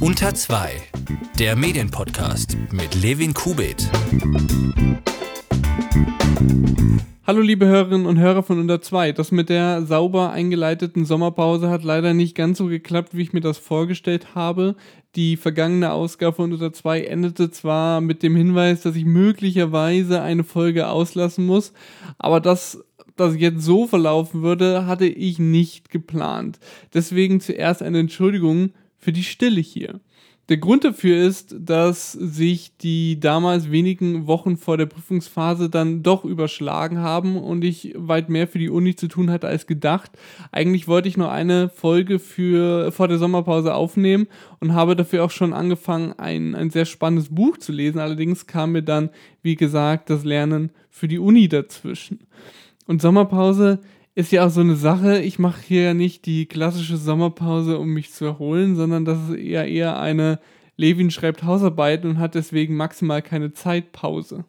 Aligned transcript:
Unter 0.00 0.34
2, 0.34 0.72
der 1.38 1.56
Medienpodcast 1.56 2.56
mit 2.72 2.94
Levin 3.00 3.34
Kubit. 3.34 3.88
Hallo 7.24 7.40
liebe 7.40 7.66
Hörerinnen 7.66 8.06
und 8.06 8.18
Hörer 8.18 8.42
von 8.42 8.58
Unter 8.58 8.82
2. 8.82 9.12
Das 9.12 9.30
mit 9.30 9.48
der 9.48 9.86
sauber 9.86 10.32
eingeleiteten 10.32 11.04
Sommerpause 11.04 11.70
hat 11.70 11.84
leider 11.84 12.14
nicht 12.14 12.34
ganz 12.34 12.58
so 12.58 12.66
geklappt, 12.66 13.16
wie 13.16 13.22
ich 13.22 13.32
mir 13.32 13.40
das 13.40 13.58
vorgestellt 13.58 14.34
habe. 14.34 14.74
Die 15.14 15.36
vergangene 15.36 15.92
Ausgabe 15.92 16.34
von 16.34 16.52
Unter 16.52 16.72
2 16.72 17.02
endete 17.02 17.50
zwar 17.52 18.00
mit 18.00 18.24
dem 18.24 18.34
Hinweis, 18.34 18.82
dass 18.82 18.96
ich 18.96 19.04
möglicherweise 19.04 20.20
eine 20.20 20.42
Folge 20.42 20.88
auslassen 20.88 21.46
muss, 21.46 21.72
aber 22.18 22.40
das 22.40 22.82
das 23.16 23.36
jetzt 23.38 23.62
so 23.62 23.86
verlaufen 23.86 24.42
würde, 24.42 24.86
hatte 24.86 25.06
ich 25.06 25.38
nicht 25.38 25.90
geplant. 25.90 26.58
Deswegen 26.94 27.40
zuerst 27.40 27.82
eine 27.82 27.98
Entschuldigung 27.98 28.70
für 28.98 29.12
die 29.12 29.24
Stille 29.24 29.60
hier. 29.60 30.00
Der 30.48 30.56
Grund 30.56 30.84
dafür 30.84 31.16
ist, 31.24 31.54
dass 31.58 32.12
sich 32.12 32.76
die 32.76 33.20
damals 33.20 33.70
wenigen 33.70 34.26
Wochen 34.26 34.56
vor 34.56 34.76
der 34.76 34.86
Prüfungsphase 34.86 35.70
dann 35.70 36.02
doch 36.02 36.24
überschlagen 36.24 36.98
haben 36.98 37.36
und 37.36 37.62
ich 37.62 37.94
weit 37.96 38.28
mehr 38.28 38.48
für 38.48 38.58
die 38.58 38.68
Uni 38.68 38.96
zu 38.96 39.06
tun 39.06 39.30
hatte 39.30 39.46
als 39.46 39.68
gedacht. 39.68 40.10
Eigentlich 40.50 40.88
wollte 40.88 41.08
ich 41.08 41.16
nur 41.16 41.30
eine 41.30 41.68
Folge 41.68 42.18
für 42.18 42.90
vor 42.90 43.06
der 43.06 43.18
Sommerpause 43.18 43.72
aufnehmen 43.72 44.26
und 44.58 44.74
habe 44.74 44.96
dafür 44.96 45.24
auch 45.24 45.30
schon 45.30 45.52
angefangen, 45.52 46.12
ein, 46.18 46.56
ein 46.56 46.70
sehr 46.70 46.86
spannendes 46.86 47.32
Buch 47.32 47.58
zu 47.58 47.70
lesen. 47.70 48.00
Allerdings 48.00 48.48
kam 48.48 48.72
mir 48.72 48.82
dann, 48.82 49.10
wie 49.42 49.54
gesagt, 49.54 50.10
das 50.10 50.24
Lernen 50.24 50.70
für 50.90 51.06
die 51.06 51.20
Uni 51.20 51.48
dazwischen. 51.48 52.18
Und 52.86 53.02
Sommerpause 53.02 53.80
ist 54.14 54.32
ja 54.32 54.46
auch 54.46 54.50
so 54.50 54.60
eine 54.60 54.76
Sache. 54.76 55.20
Ich 55.20 55.38
mache 55.38 55.62
hier 55.62 55.82
ja 55.82 55.94
nicht 55.94 56.26
die 56.26 56.46
klassische 56.46 56.96
Sommerpause, 56.96 57.78
um 57.78 57.88
mich 57.88 58.12
zu 58.12 58.24
erholen, 58.24 58.76
sondern 58.76 59.04
das 59.04 59.18
ist 59.28 59.36
eher 59.36 59.66
eher 59.66 59.98
eine 60.00 60.38
Levin 60.76 61.10
schreibt 61.10 61.44
Hausarbeiten 61.44 62.10
und 62.10 62.18
hat 62.18 62.34
deswegen 62.34 62.76
maximal 62.76 63.22
keine 63.22 63.52
Zeitpause. 63.52 64.44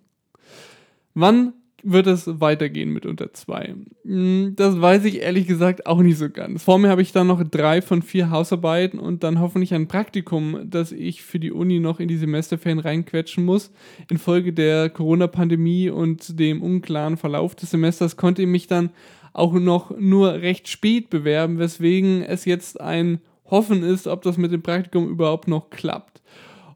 Wann 1.14 1.54
wird 1.84 2.08
es 2.08 2.40
weitergehen 2.40 2.90
mit 2.90 3.06
unter 3.06 3.34
zwei? 3.34 3.76
Hm, 4.06 4.54
das 4.56 4.80
weiß 4.80 5.06
ich 5.06 5.22
ehrlich 5.22 5.48
gesagt 5.48 5.86
auch 5.86 6.02
nicht 6.02 6.18
so 6.18 6.30
ganz. 6.30 6.64
Vor 6.64 6.80
mir 6.80 6.90
habe 6.90 7.02
ich 7.02 7.12
dann 7.12 7.28
noch 7.28 7.44
drei 7.44 7.82
von 7.82 8.02
vier 8.02 8.30
Hausarbeiten 8.30 9.00
und 9.00 9.24
dann 9.24 9.40
hoffentlich 9.40 9.74
ein 9.74 9.88
Praktikum, 9.88 10.62
das 10.64 10.92
ich 10.92 11.24
für 11.24 11.40
die 11.40 11.52
Uni 11.52 11.80
noch 11.80 12.00
in 12.00 12.08
die 12.08 12.18
Semesterferien 12.18 12.80
reinquetschen 12.80 13.44
muss. 13.44 13.72
Infolge 14.10 14.54
der 14.54 14.90
Corona-Pandemie 14.90 15.90
und 15.90 16.40
dem 16.40 16.62
unklaren 16.62 17.18
Verlauf 17.18 17.56
des 17.56 17.72
Semesters 17.72 18.18
konnte 18.18 18.44
ich 18.44 18.48
mich 18.48 18.68
dann 18.68 18.90
auch 19.34 19.54
noch 19.54 19.98
nur 19.98 20.34
recht 20.34 20.68
spät 20.68 21.10
bewerben, 21.10 21.60
weswegen 21.60 22.22
es 22.24 22.46
jetzt 22.46 22.80
ein 22.80 23.20
Hoffen 23.50 23.84
ist, 23.84 24.08
ob 24.08 24.22
das 24.22 24.38
mit 24.38 24.52
dem 24.52 24.62
Praktikum 24.62 25.10
überhaupt 25.10 25.48
noch 25.48 25.70
klappt. 25.70 26.22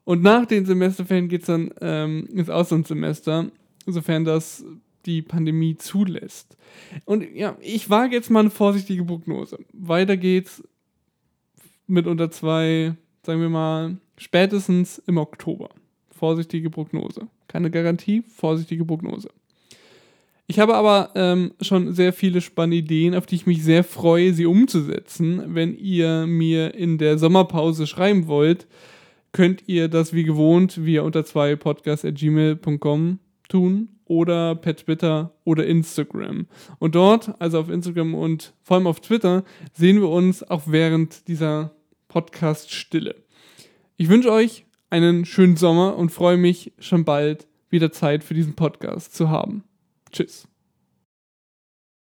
Und 0.04 0.22
nach 0.24 0.46
den 0.46 0.66
Semesterferien 0.66 1.28
geht 1.28 1.42
es 1.42 1.48
dann 1.48 1.72
ähm, 1.82 2.28
ins 2.32 2.50
Auslandssemester, 2.50 3.48
sofern 3.86 4.26
das 4.26 4.64
die 5.08 5.22
Pandemie 5.22 5.78
zulässt. 5.78 6.58
Und 7.06 7.26
ja, 7.34 7.58
ich 7.62 7.90
wage 7.90 8.16
jetzt 8.16 8.30
mal 8.30 8.42
eine 8.42 8.50
vorsichtige 8.50 9.04
Prognose. 9.06 9.58
Weiter 9.74 10.18
geht's 10.18 10.62
mit 11.88 12.06
unter 12.06 12.30
zwei, 12.30 12.96
sagen 13.24 13.42
wir 13.42 13.50
mal, 13.50 13.98
spätestens 14.18 15.00
im 15.08 15.18
Oktober. 15.18 15.70
Vorsichtige 16.12 16.70
Prognose. 16.70 17.28
Keine 17.48 17.72
Garantie, 17.72 18.24
vorsichtige 18.24 18.84
Prognose. 18.84 19.30
Ich 20.48 20.60
habe 20.60 20.76
aber 20.76 21.12
ähm, 21.16 21.54
schon 21.62 21.94
sehr 21.94 22.14
viele 22.14 22.42
spannende 22.42 22.78
Ideen, 22.78 23.16
auf 23.16 23.26
die 23.26 23.36
ich 23.36 23.46
mich 23.46 23.64
sehr 23.64 23.84
freue, 23.84 24.34
sie 24.34 24.46
umzusetzen. 24.46 25.44
Wenn 25.56 25.78
ihr 25.78 26.26
mir 26.26 26.74
in 26.74 26.98
der 26.98 27.18
Sommerpause 27.18 27.86
schreiben 27.86 28.28
wollt, 28.28 28.68
könnt 29.34 29.64
ihr 29.68 29.90
das 29.90 30.14
wie 30.14 30.24
gewohnt 30.24 30.86
via 30.86 31.02
unter 31.02 31.26
zwei 31.26 31.56
podcast.gmail.com 31.56 33.20
tun 33.50 33.90
oder 34.10 34.56
per 34.56 34.76
Twitter 34.76 35.34
oder 35.44 35.66
Instagram. 35.66 36.48
Und 36.80 36.96
dort, 36.96 37.34
also 37.40 37.60
auf 37.60 37.70
Instagram 37.70 38.16
und 38.16 38.54
vor 38.64 38.78
allem 38.78 38.88
auf 38.88 39.00
Twitter, 39.00 39.44
sehen 39.74 40.00
wir 40.02 40.10
uns 40.10 40.44
auch 40.44 40.64
während 40.66 41.28
dieser 41.28 41.72
Podcast-Stille. 42.08 43.16
Ich 43.98 44.10
wünsche 44.10 44.32
euch 44.32 44.66
einen 44.90 45.26
schönen 45.26 45.58
Sommer 45.58 45.96
und 45.98 46.12
freue 46.12 46.38
mich 46.38 46.74
schon 46.80 47.06
bald 47.06 47.48
wieder 47.70 47.92
Zeit 47.92 48.24
für 48.24 48.34
diesen 48.34 48.56
Podcast 48.56 49.16
zu 49.16 49.30
haben. 49.30 49.64
Tschüss. 50.12 50.48